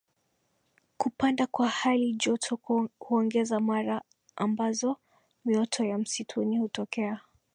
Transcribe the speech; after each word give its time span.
Kupanda 0.97 1.47
kwa 1.47 1.69
hali 1.69 2.13
joto 2.13 2.59
huongeza 2.99 3.59
mara 3.59 4.01
ambazo 4.35 4.97
mioto 5.45 5.85
ya 5.85 5.97
msituni 5.97 6.57
hutokea 6.57 7.19